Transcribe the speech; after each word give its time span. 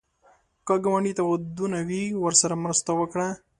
که 0.67 0.73
ګاونډي 0.83 1.11
ته 1.17 1.23
ودونه 1.31 1.79
وي، 1.87 2.03
ورسره 2.23 2.55
مرسته 2.63 2.91
وکړه 2.95 3.27